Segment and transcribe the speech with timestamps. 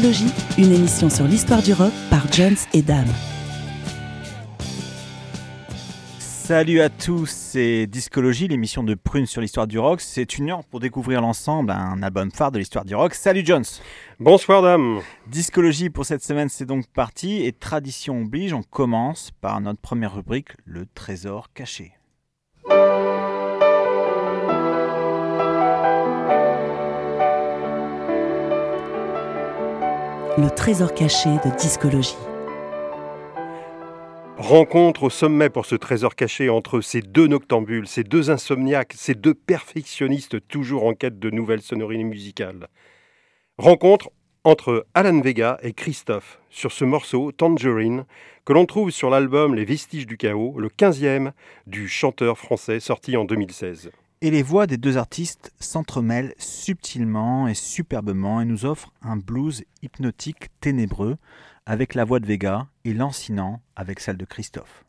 [0.00, 3.04] Discologie, une émission sur l'histoire du rock par Jones et Dame.
[6.18, 10.00] Salut à tous, c'est Discologie, l'émission de Prune sur l'histoire du rock.
[10.00, 13.12] C'est une heure pour découvrir l'ensemble, un album phare de l'histoire du rock.
[13.12, 13.66] Salut Jones
[14.18, 17.44] Bonsoir dame Discologie pour cette semaine, c'est donc parti.
[17.44, 21.92] Et tradition oblige, on commence par notre première rubrique, le trésor caché.
[30.40, 32.16] Le trésor caché de discologie.
[34.38, 39.14] Rencontre au sommet pour ce trésor caché entre ces deux noctambules, ces deux insomniaques, ces
[39.14, 42.68] deux perfectionnistes toujours en quête de nouvelles sonorités musicales.
[43.58, 48.06] Rencontre entre Alan Vega et Christophe sur ce morceau Tangerine
[48.46, 51.32] que l'on trouve sur l'album Les Vestiges du Chaos, le 15e
[51.66, 53.90] du chanteur français sorti en 2016.
[54.22, 59.64] Et les voix des deux artistes s'entremêlent subtilement et superbement et nous offrent un blues
[59.80, 61.16] hypnotique ténébreux
[61.64, 64.84] avec la voix de Vega et lancinant avec celle de Christophe.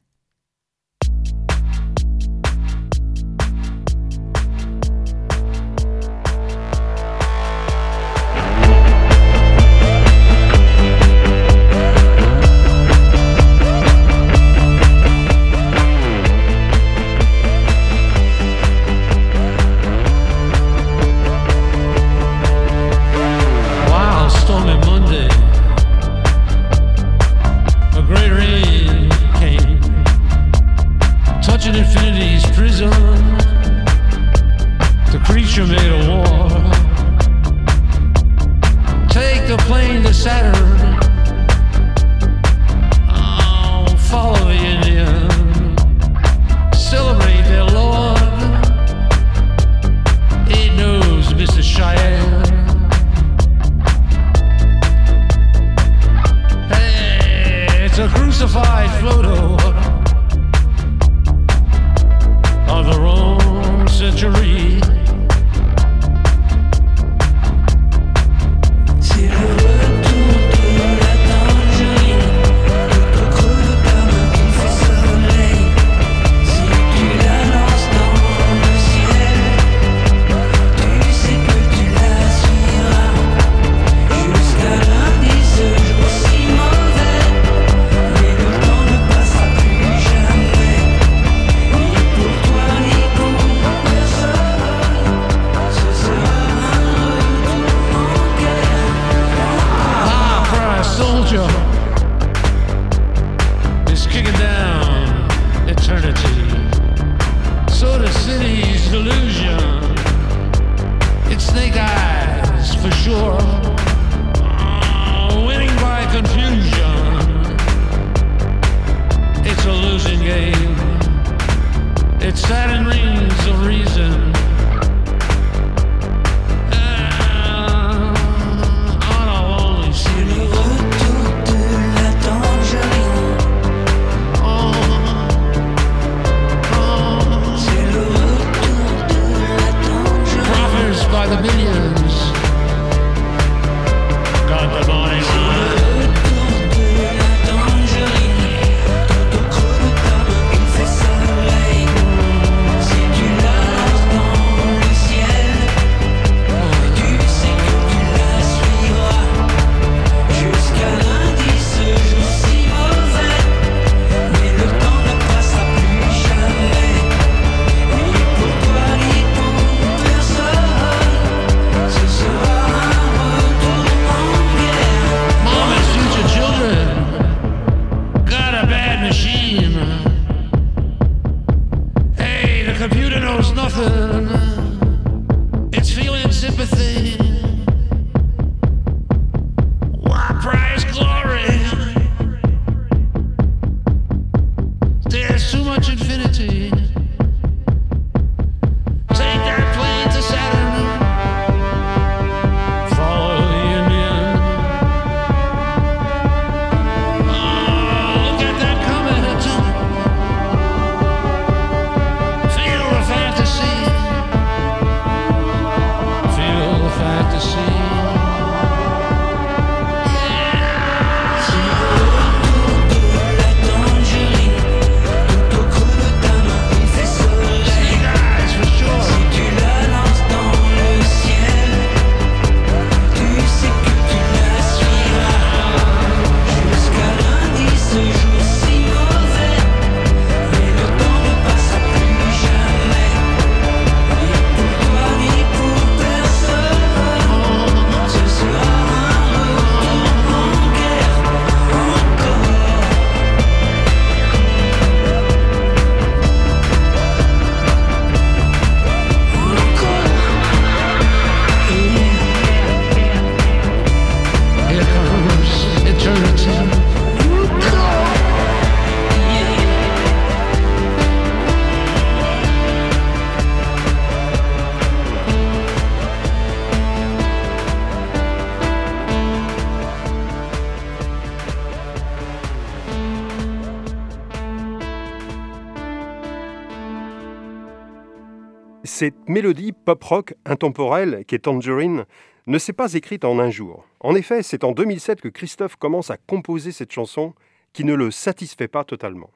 [289.02, 292.06] Cette mélodie pop-rock intemporelle qu'est Tangerine
[292.46, 293.88] ne s'est pas écrite en un jour.
[294.00, 297.34] En effet, c'est en 2007 que Christophe commence à composer cette chanson
[297.74, 299.32] qui ne le satisfait pas totalement.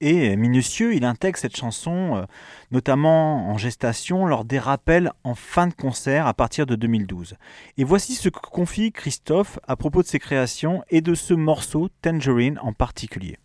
[0.00, 2.24] Et minutieux, il intègre cette chanson, euh,
[2.72, 7.36] notamment en gestation, lors des rappels en fin de concert à partir de 2012.
[7.78, 11.88] Et voici ce que confie Christophe à propos de ses créations et de ce morceau,
[12.02, 13.38] Tangerine en particulier.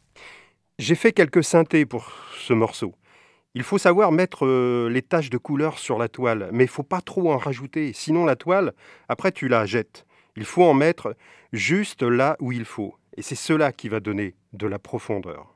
[0.79, 2.95] J'ai fait quelques synthés pour ce morceau.
[3.55, 6.83] Il faut savoir mettre euh, les taches de couleur sur la toile, mais il faut
[6.83, 8.73] pas trop en rajouter, sinon la toile,
[9.07, 10.05] après tu la jettes.
[10.35, 11.15] Il faut en mettre
[11.51, 15.55] juste là où il faut, et c'est cela qui va donner de la profondeur.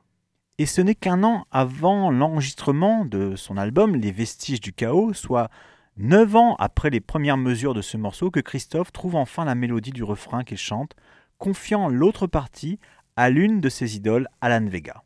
[0.58, 5.48] Et ce n'est qu'un an avant l'enregistrement de son album Les Vestiges du Chaos, soit
[5.96, 9.92] neuf ans après les premières mesures de ce morceau, que Christophe trouve enfin la mélodie
[9.92, 10.96] du refrain qu'il chante,
[11.38, 12.80] confiant l'autre partie
[13.14, 15.04] à l'une de ses idoles, Alan Vega.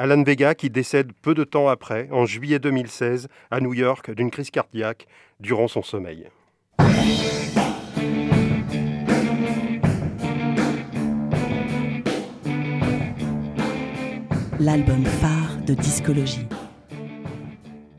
[0.00, 4.30] Alan Vega qui décède peu de temps après, en juillet 2016, à New York, d'une
[4.30, 5.08] crise cardiaque
[5.40, 6.28] durant son sommeil.
[14.60, 16.46] L'album phare de discologie.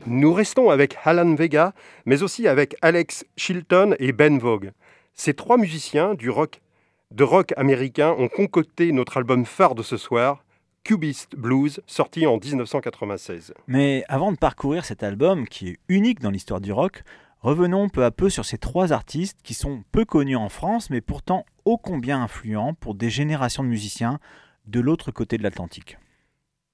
[0.06, 1.74] Nous restons avec Alan Vega,
[2.06, 4.72] mais aussi avec Alex Chilton et Ben Vogue.
[5.12, 6.62] Ces trois musiciens du rock,
[7.10, 10.42] de rock américain ont concocté notre album phare de ce soir,
[10.90, 13.54] Cubist Blues, sorti en 1996.
[13.68, 17.04] Mais avant de parcourir cet album, qui est unique dans l'histoire du rock,
[17.42, 21.00] revenons peu à peu sur ces trois artistes qui sont peu connus en France, mais
[21.00, 24.18] pourtant ô combien influents pour des générations de musiciens
[24.66, 25.96] de l'autre côté de l'Atlantique.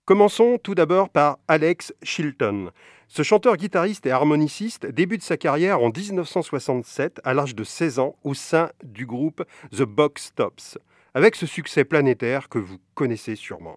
[0.07, 2.71] Commençons tout d'abord par Alex Chilton.
[3.09, 8.33] Ce chanteur-guitariste et harmoniciste débute sa carrière en 1967 à l'âge de 16 ans au
[8.33, 10.79] sein du groupe The Box Tops,
[11.13, 13.77] avec ce succès planétaire que vous connaissez sûrement.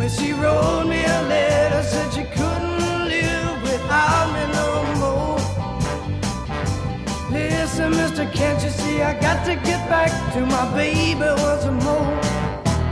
[0.00, 4.68] When she wrote me a letter, said she couldn't live without me no
[5.02, 5.38] more.
[7.30, 12.18] Listen, mister, can't you see I got to get back to my baby once more?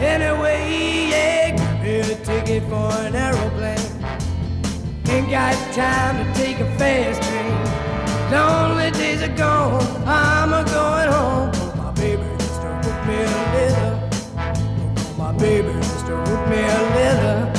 [0.03, 3.79] Anyway, yeah, me a ticket for an aeroplane.
[5.09, 8.31] Ain't got time to take a fast train.
[8.31, 11.51] Lonely days are gone, I'm a going home.
[11.55, 14.11] Oh, my baby just wrote me a letter.
[14.37, 15.88] Oh, my baby
[16.49, 17.58] me a letter.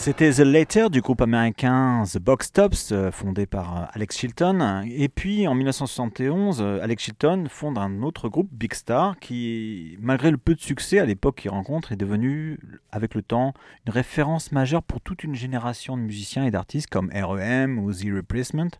[0.00, 4.82] C'était The Later du groupe américain The Box Tops, euh, fondé par euh, Alex Chilton.
[4.90, 10.30] Et puis en 1971, euh, Alex Chilton fonde un autre groupe, Big Star, qui, malgré
[10.30, 12.58] le peu de succès à l'époque qu'il rencontre, est devenu,
[12.90, 13.52] avec le temps,
[13.86, 18.06] une référence majeure pour toute une génération de musiciens et d'artistes comme REM ou The
[18.06, 18.70] Replacement.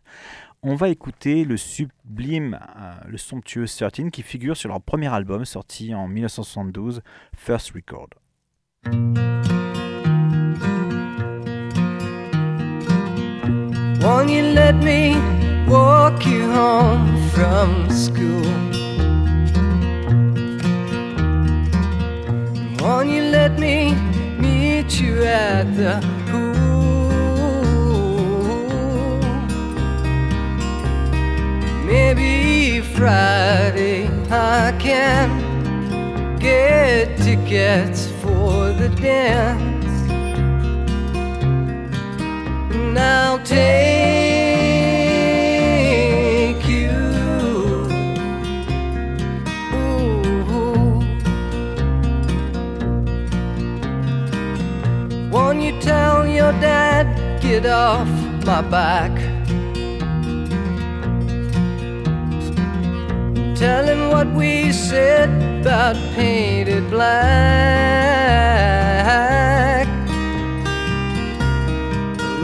[0.63, 2.57] On va écouter le sublime,
[3.07, 7.03] le somptueux 13 qui figure sur leur premier album sorti en 1972,
[7.37, 8.09] First Record.
[14.01, 15.15] Won't you let me
[15.67, 18.51] walk you home from school?
[22.79, 23.93] Won't you let me
[24.39, 26.71] meet you at the pool?
[31.85, 35.29] Maybe Friday I can
[36.39, 39.80] get tickets for the dance.
[57.81, 58.09] Off
[58.45, 59.11] my back.
[63.55, 65.29] Tell him what we said
[65.61, 67.41] about painted black.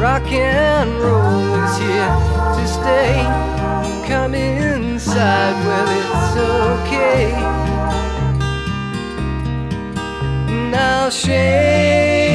[0.04, 2.14] Rock and roll is here
[2.58, 3.14] to stay.
[4.10, 6.36] Come inside, well, it's
[6.72, 7.24] okay.
[10.72, 12.27] Now shake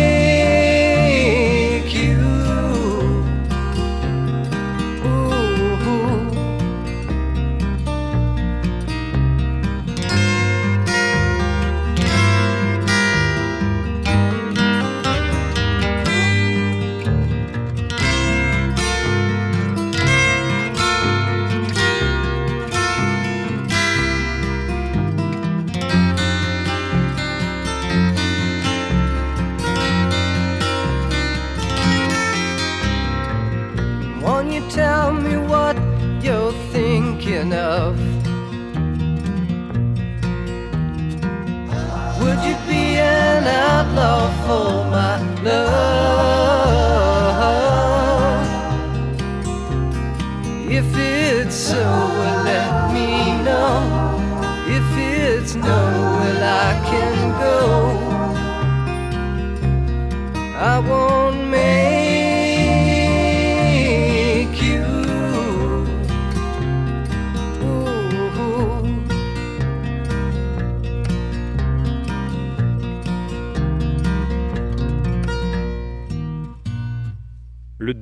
[44.93, 46.22] my love?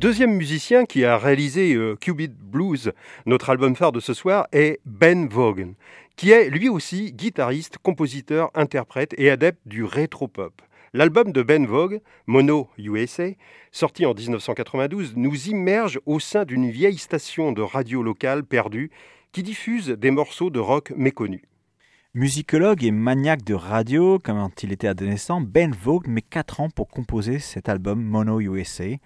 [0.00, 1.95] Deuxième musicien qui a réalisé euh,
[2.40, 2.92] Blues,
[3.26, 5.75] notre album phare de ce soir, est Ben Vaughan,
[6.16, 10.62] qui est lui aussi guitariste, compositeur, interprète et adepte du rétro-pop.
[10.95, 13.28] L'album de Ben Vogue, Mono USA,
[13.73, 18.90] sorti en 1992, nous immerge au sein d'une vieille station de radio locale perdue
[19.33, 21.42] qui diffuse des morceaux de rock méconnus.
[22.12, 26.88] Musicologue et maniaque de radio, quand il était adolescent, Ben Vogt met 4 ans pour
[26.88, 28.97] composer cet album Mono USA,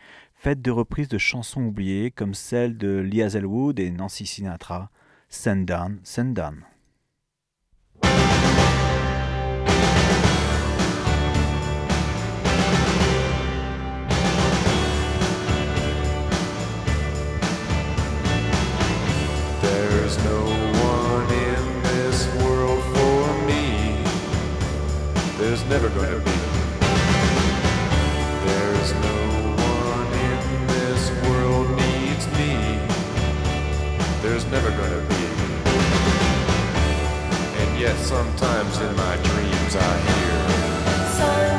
[0.45, 4.91] fait de reprises de chansons oubliées comme celles de Lee Hazelwood et Nancy Sinatra,
[21.85, 23.97] this world for me.
[25.39, 26.44] There's never gonna be.
[34.55, 35.25] Never gonna be.
[37.61, 40.35] And yet sometimes in my dreams I hear
[41.19, 41.54] Sundown,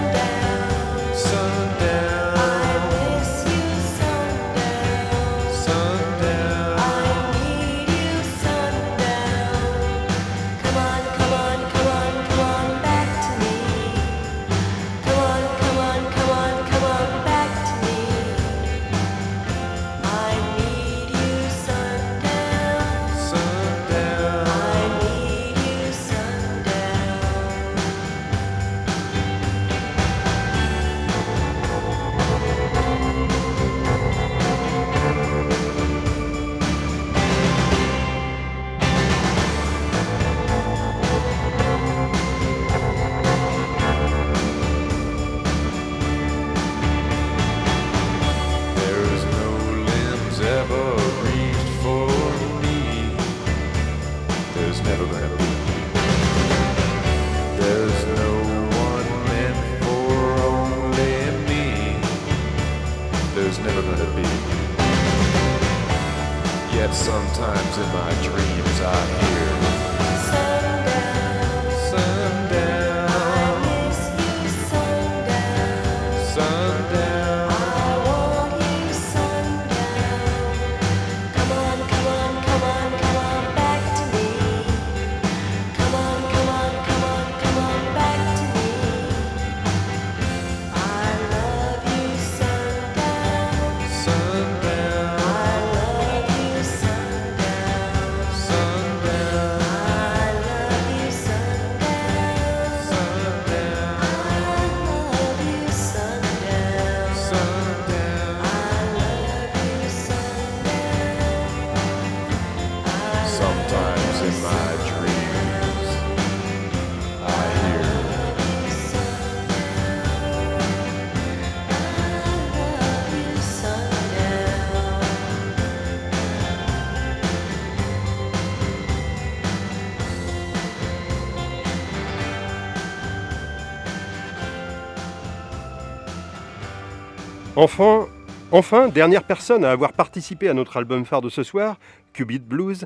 [138.51, 141.79] Enfin, dernière personne à avoir participé à notre album phare de ce soir,
[142.13, 142.85] Cubit Blues,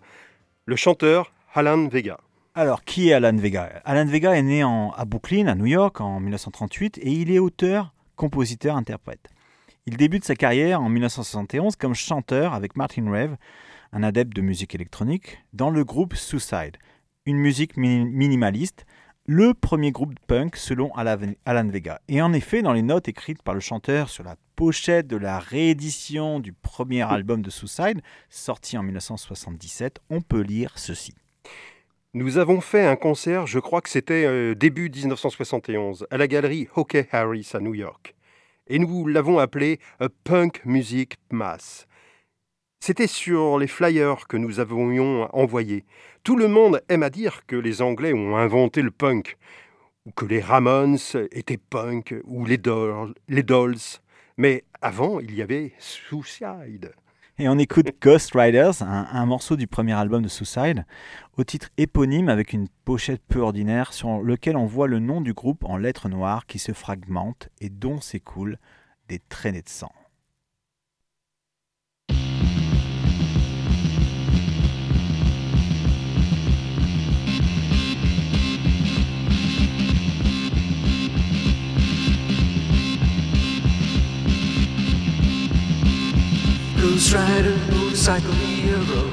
[0.66, 2.18] le chanteur Alan Vega.
[2.56, 3.82] Alors, qui est Alan Vega?
[3.84, 7.94] Alan Vega est né à Brooklyn, à New York, en 1938, et il est auteur,
[8.16, 9.28] compositeur, interprète.
[9.86, 13.36] Il débute sa carrière en 1971 comme chanteur avec Martin Rev,
[13.92, 16.78] un adepte de musique électronique, dans le groupe Suicide,
[17.26, 18.86] une musique mi- minimaliste,
[19.32, 22.02] le premier groupe punk selon Alan Vega.
[22.08, 25.38] Et en effet, dans les notes écrites par le chanteur sur la pochette de la
[25.38, 28.02] réédition du premier album de Suicide,
[28.32, 31.14] sorti en 1977, on peut lire ceci.
[32.16, 36.68] Nous avons fait un concert, je crois que c'était euh, début 1971, à la galerie
[36.76, 38.16] Hockey Harris à New York.
[38.66, 41.86] Et nous l'avons appelé A Punk Music Mass.
[42.82, 45.84] C'était sur les flyers que nous avions envoyés.
[46.24, 49.38] Tout le monde aime à dire que les Anglais ont inventé le punk,
[50.06, 50.98] ou que les Ramones
[51.32, 53.76] étaient punk, ou les Dolls.
[54.38, 56.94] Mais avant, il y avait Suicide.
[57.38, 60.86] Et on écoute Ghost Riders, un, un morceau du premier album de Suicide,
[61.38, 65.34] au titre éponyme avec une pochette peu ordinaire sur lequel on voit le nom du
[65.34, 68.58] groupe en lettres noires qui se fragmentent et dont s'écoulent
[69.10, 69.92] des traînées de sang.
[86.90, 89.04] Ghost Rider, motorcycle hero.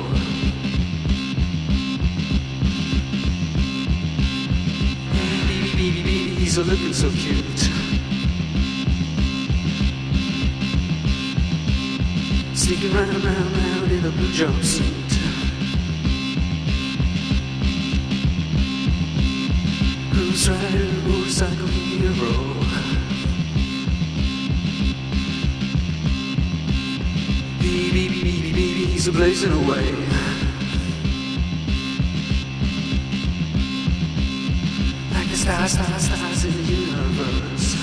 [5.12, 7.70] Baby, baby, baby, he's a looking so cute.
[12.56, 15.12] Sneaking round, round, round in a blue jumpsuit.
[20.14, 22.55] Ghost Rider, motorcycle hero.
[29.08, 29.92] A blazing away.
[35.12, 37.76] Like the stars, stars, stars in the universe.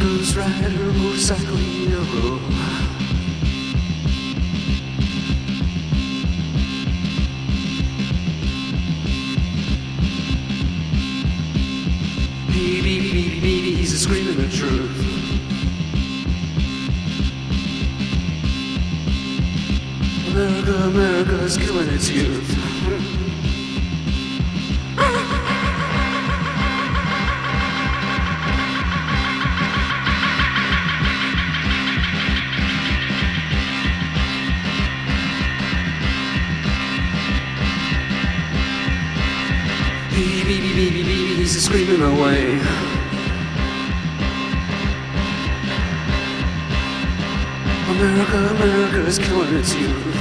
[0.00, 2.38] Ghost Rider, motorcycle hero.
[12.48, 15.11] Baby, baby, baby, he's a screaming the truth.
[20.32, 22.48] America, America is killing its youth.
[40.12, 42.91] Baby, baby, baby, baby, he's a screaming away.
[48.02, 50.16] America, America is killing its youth.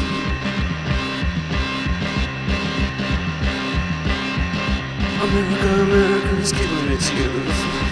[5.24, 7.91] America, America is killing its youth.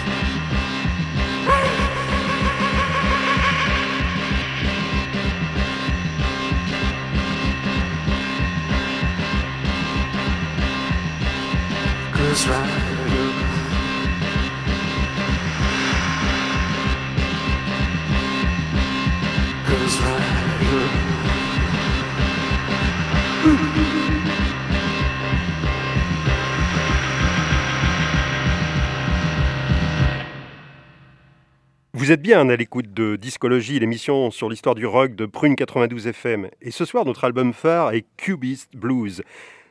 [32.10, 36.08] Vous êtes bien à l'écoute de Discologie, l'émission sur l'histoire du rock de Prune 92
[36.08, 36.48] FM.
[36.60, 39.22] Et ce soir, notre album phare est Cubist Blues,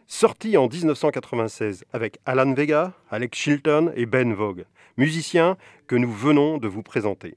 [0.08, 4.63] sorti en 1996 avec Alan Vega, Alex Chilton et Ben Vogue,
[4.95, 7.36] musiciens que nous venons de vous présenter.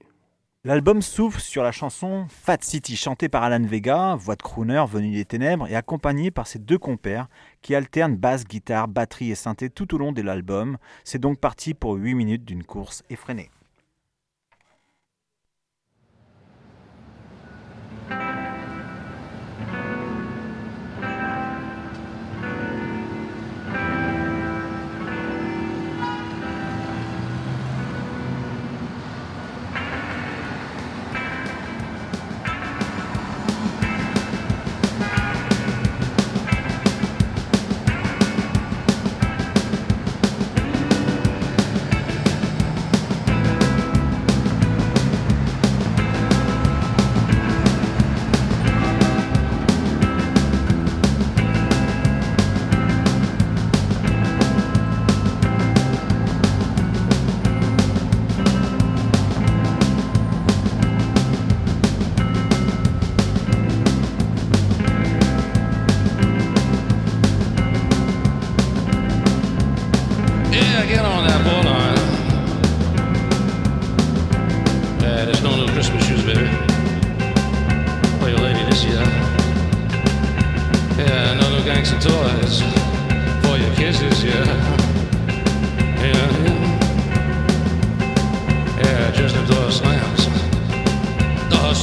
[0.62, 5.10] L'album s'ouvre sur la chanson Fat City, chantée par Alan Vega, voix de crooner venu
[5.10, 7.26] des ténèbres, et accompagnée par ses deux compères
[7.60, 10.78] qui alternent basse, guitare, batterie et synthé tout au long de l'album.
[11.02, 13.50] C'est donc parti pour 8 minutes d'une course effrénée.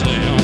[0.05, 0.38] Yeah.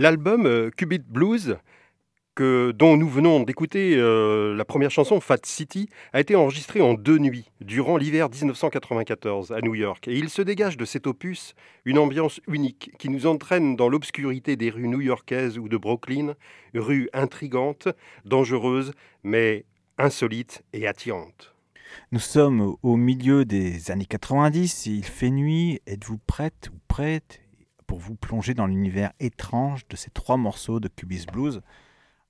[0.00, 1.58] l'album euh, Cubit Blues,
[2.38, 7.18] dont nous venons d'écouter euh, la première chanson, Fat City, a été enregistré en deux
[7.18, 10.08] nuits, durant l'hiver 1994 à New York.
[10.08, 14.56] Et il se dégage de cet opus une ambiance unique qui nous entraîne dans l'obscurité
[14.56, 16.34] des rues new-yorkaises ou de Brooklyn,
[16.74, 17.88] rues intrigantes,
[18.24, 19.66] dangereuses, mais
[19.98, 21.54] insolites et attirantes.
[22.10, 27.42] Nous sommes au milieu des années 90, il fait nuit, êtes-vous prête ou prête?
[27.90, 31.60] pour vous plonger dans l'univers étrange de ces trois morceaux de Cubis Blues,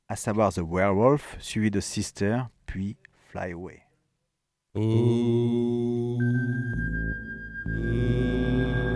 [0.09, 2.97] à savoir The Werewolf, suivi de Sister, puis
[3.29, 3.83] Fly Away.
[4.75, 4.81] Mmh.
[7.67, 8.90] Mmh.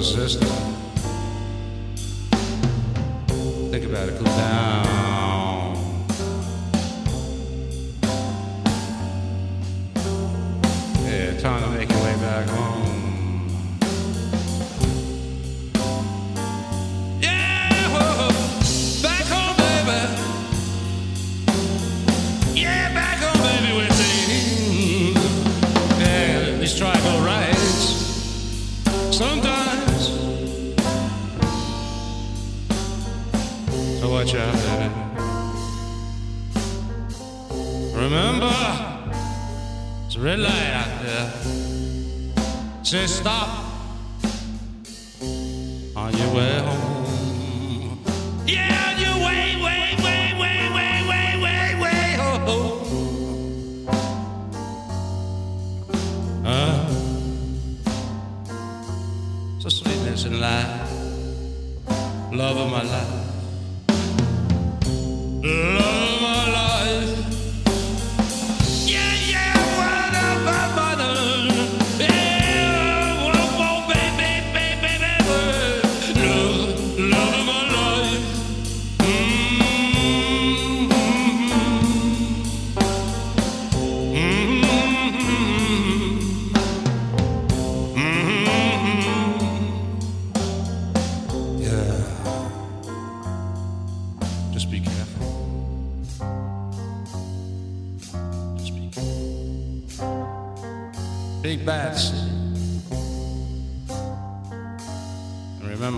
[0.00, 0.44] Think
[3.84, 5.07] about it, cool down.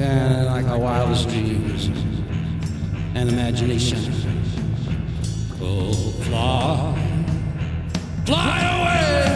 [0.00, 1.86] And like our wildest dreams
[3.16, 3.98] and imagination,
[5.60, 5.92] oh,
[6.22, 6.94] fly,
[8.24, 9.27] fly away,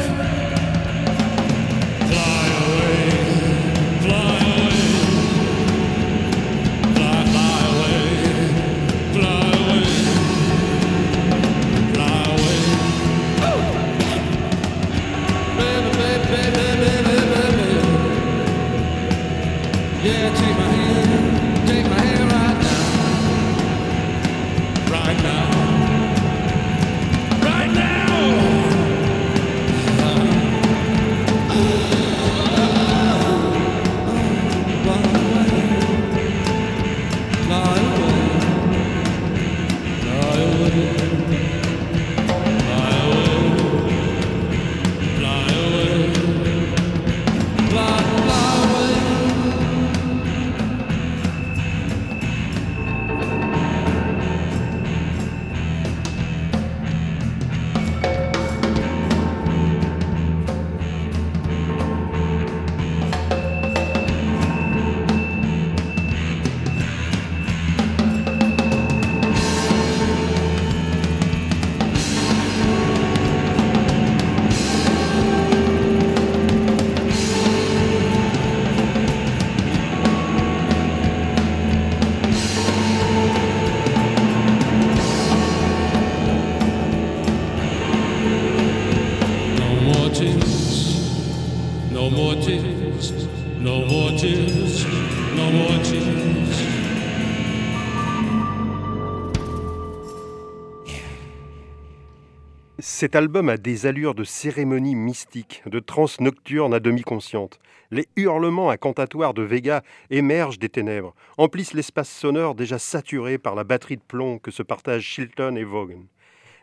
[102.79, 107.61] Cet album a des allures de cérémonie mystique, de transe nocturne à demi consciente.
[107.91, 113.65] Les hurlements incantatoires de Vega émergent des ténèbres, emplissent l'espace sonore déjà saturé par la
[113.65, 116.07] batterie de plomb que se partagent Chilton et Vaughan.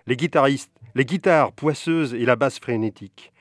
[0.08, 3.32] Les guitaristes, les guitares poisseuses et la basse frénétique.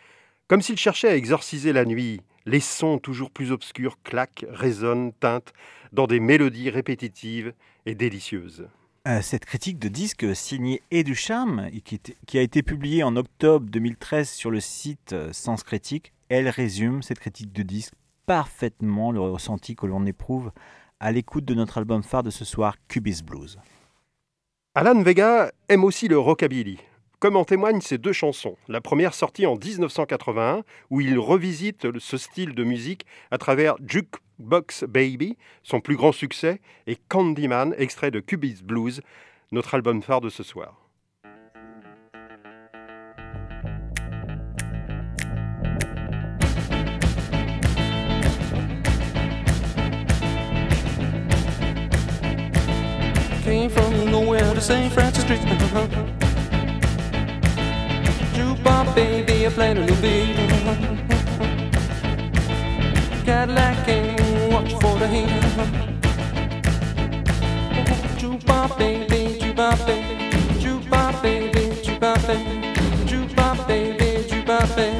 [0.46, 5.54] Comme s'ils cherchaient à exorciser la nuit, les sons toujours plus obscurs claquent, résonnent, teintent
[5.92, 7.54] dans des mélodies répétitives
[7.86, 8.68] et délicieuses.
[9.08, 13.02] Euh, cette critique de disque signée Et du Charme, et qui, qui a été publiée
[13.02, 17.94] en octobre 2013 sur le site euh, Sens Critique, elle résume cette critique de disque
[18.26, 20.52] parfaitement le ressenti que l'on éprouve
[21.00, 23.58] à l'écoute de notre album phare de ce soir, Cubis Blues.
[24.74, 26.78] Alan Vega aime aussi le rockabilly,
[27.20, 28.56] comme en témoignent ces deux chansons.
[28.68, 34.84] La première sortie en 1981, où il revisite ce style de musique à travers Jukebox
[34.84, 39.00] Baby, son plus grand succès, et Candyman, extrait de Cubis Blues,
[39.52, 40.84] notre album phare de ce soir.
[58.38, 60.36] Jukebox baby, I played a new beat.
[63.26, 65.28] Cadillac came, watch for the heat.
[68.20, 70.14] Jukebox baby, jukebox baby,
[70.62, 72.48] jukebox baby, jukebox baby,
[73.10, 74.98] jukebox baby, jukebox baby.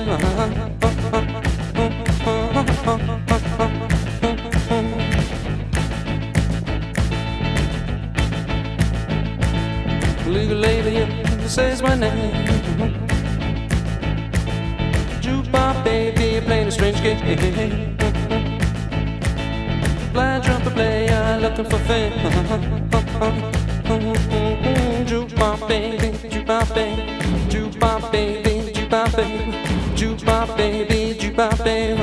[10.27, 12.58] Legal lady says my name.
[16.97, 17.97] Strange game.
[20.13, 22.13] Blind trumpet player looking for fame.
[25.07, 27.03] Jukebox baby, jukebox baby,
[27.49, 29.53] jukebox baby, jukebox baby,
[29.97, 31.99] jukebox baby, jukebox baby.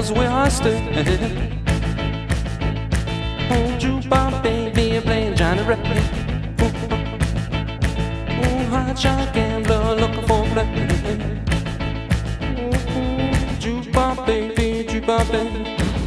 [0.00, 0.96] Was where I stayed.
[3.52, 5.76] Oh, jukebox baby, playing Johnny Ray.
[8.42, 10.40] Oh, hot shot gambler looking for.
[10.40, 10.64] Oh,
[13.62, 15.60] jukebox baby, jukebox baby,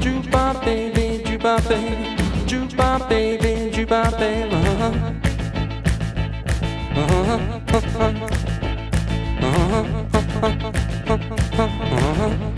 [0.04, 2.18] jukebox baby, jukebox baby,
[2.50, 4.56] jukebox baby, jukebox baby.
[4.56, 4.94] Uh-huh.
[7.00, 7.44] Uh-huh.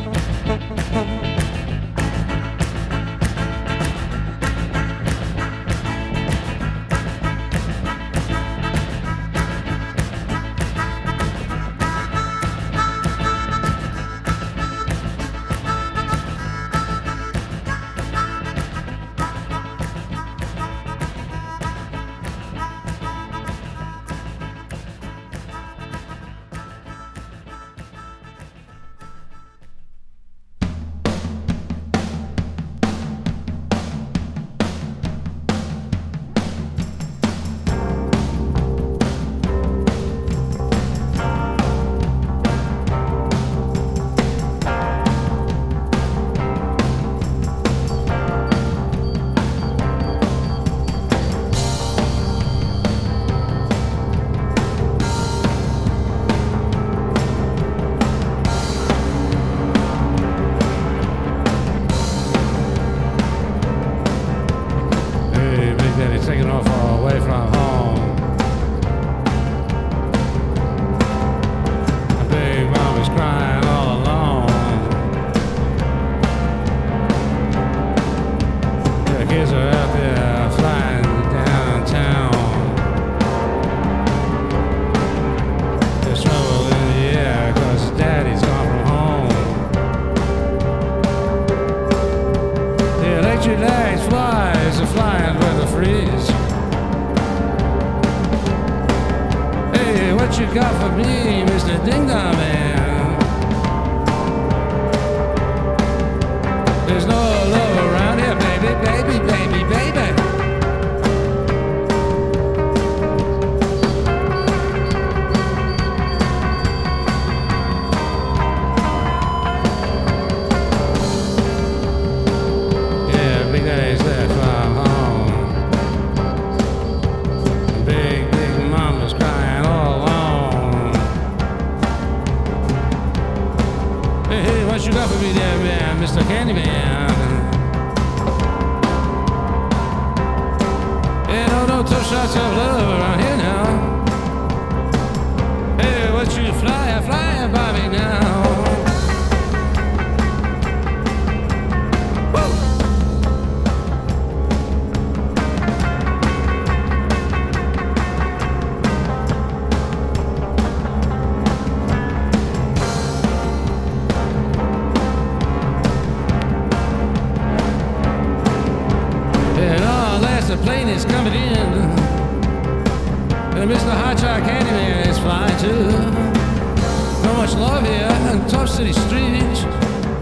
[178.78, 179.64] city streets.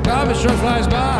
[0.08, 1.14] Garbage truck flies by.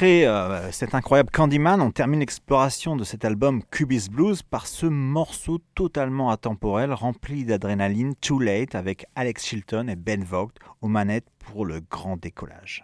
[0.00, 4.86] après euh, cet incroyable Candyman, on termine l'exploration de cet album Cubis Blues par ce
[4.86, 11.28] morceau totalement atemporel, rempli d'adrénaline, Too Late, avec Alex Chilton et Ben Vogt aux manettes
[11.38, 12.82] pour le grand décollage.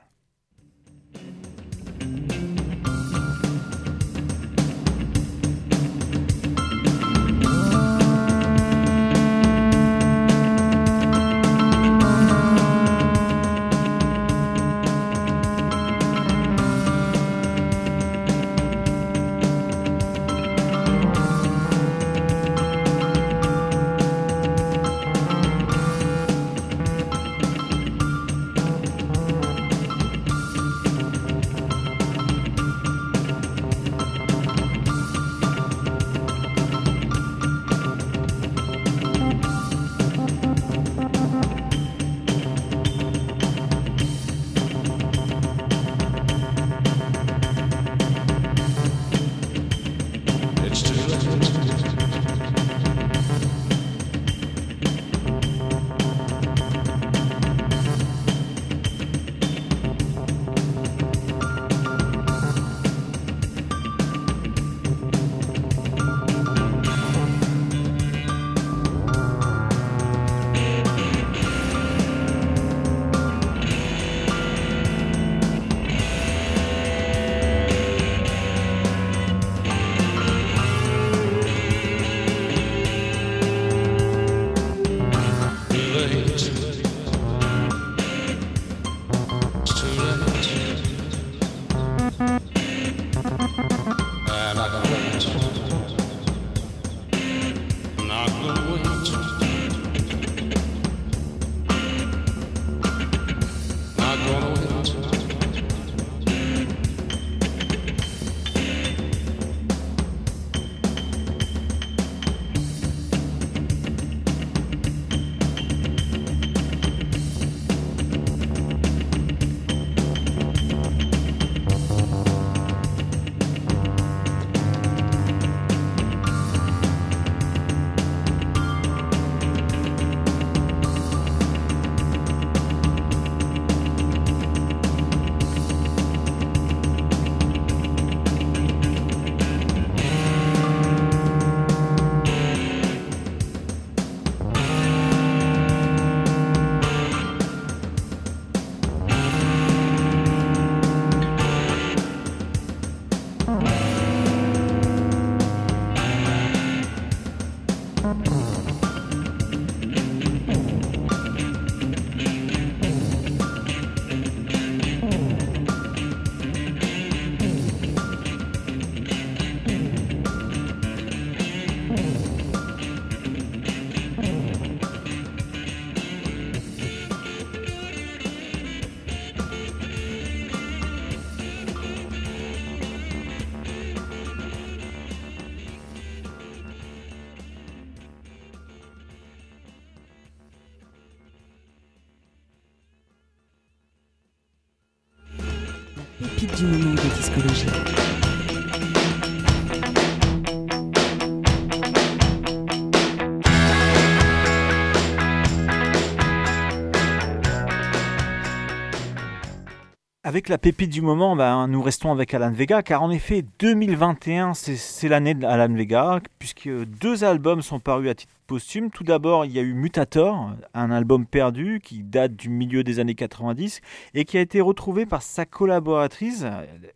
[210.49, 215.09] La pépite du moment, ben, nous restons avec Alan Vega, car en effet, 2021, c'est
[215.09, 218.93] l'année d'Alan Vega, puisque deux albums sont parus à titre posthume.
[218.93, 223.01] Tout d'abord, il y a eu Mutator, un album perdu qui date du milieu des
[223.01, 223.81] années 90
[224.15, 226.45] et qui a été retrouvé par sa collaboratrice,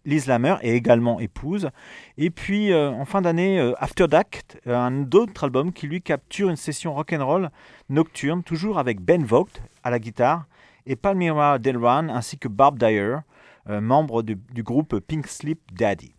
[0.05, 1.71] Liz Lammer, et également épouse.
[2.19, 6.51] Et puis, euh, en fin d'année, euh, After Dark, un autre album qui lui capture
[6.51, 7.51] une session rock'n'roll
[7.89, 10.45] nocturne, toujours avec Ben Vogt à la guitare
[10.87, 13.19] et Palmyra Delran ainsi que Barb Dyer, euh,
[13.67, 16.15] membre du, groupe Pink Slip Daddy.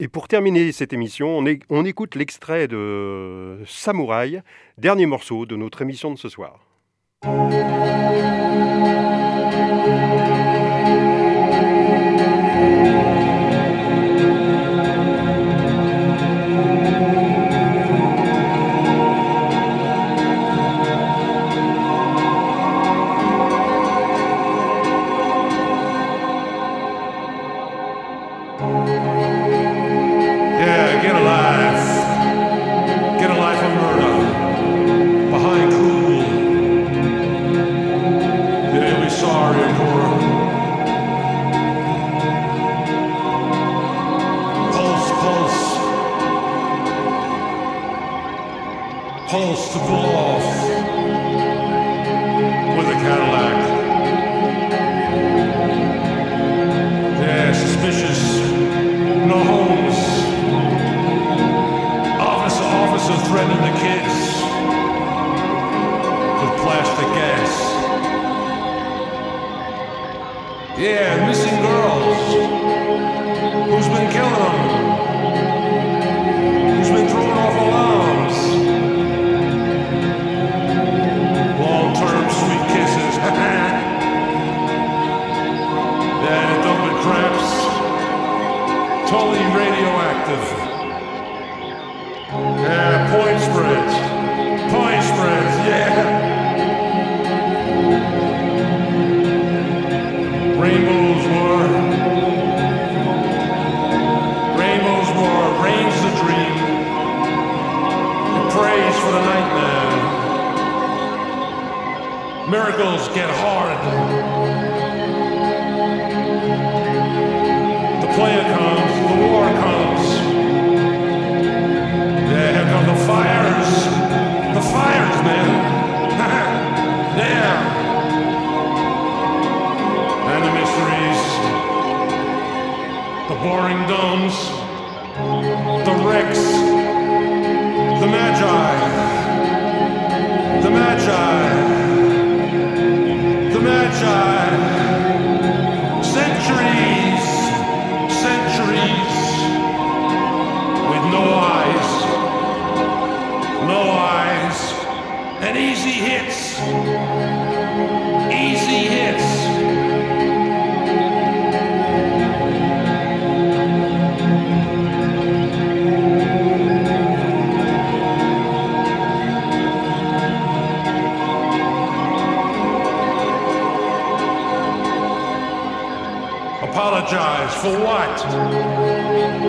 [0.00, 4.42] Et pour terminer cette émission, on, on écoute l'extrait de Samouraï,
[4.78, 6.58] dernier morceau de notre émission de ce soir.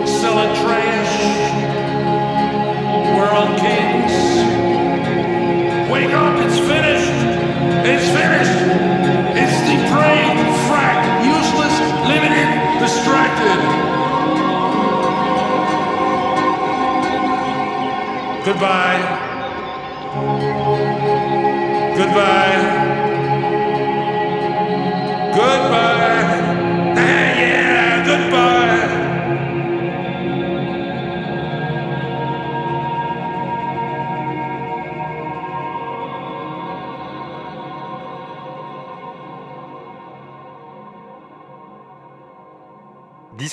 [0.06, 1.14] Selling trash?
[3.34, 4.14] On kings.
[5.90, 7.18] Wake up, it's finished.
[7.84, 8.60] It's finished.
[9.34, 11.74] It's depraved, frack, useless,
[12.06, 12.48] limited,
[12.78, 13.58] distracted.
[18.44, 18.93] Goodbye.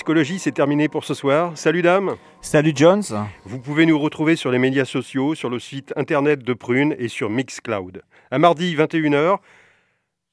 [0.01, 1.51] Discologie, c'est terminé pour ce soir.
[1.53, 2.15] Salut dame.
[2.41, 3.03] Salut Jones.
[3.45, 7.07] Vous pouvez nous retrouver sur les médias sociaux, sur le site internet de Prune et
[7.07, 8.01] sur Mixcloud.
[8.31, 9.37] Un mardi 21h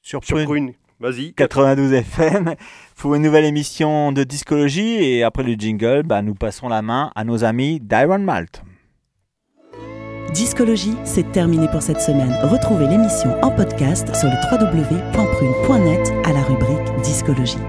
[0.01, 0.21] Sur.
[0.21, 0.73] Prune.
[0.99, 1.33] Vas-y.
[1.33, 2.55] 92 FM
[2.95, 7.11] pour une nouvelle émission de discologie et après le jingle, bah, nous passons la main
[7.13, 8.63] à nos amis d'Iron Malt.
[10.33, 12.35] Discologie, c'est terminé pour cette semaine.
[12.41, 17.59] Retrouvez l'émission en podcast sur le www.prune.net à la rubrique Discologie.